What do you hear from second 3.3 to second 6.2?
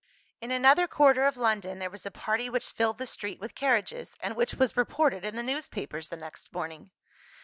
with carriages, and which was reported in the newspapers the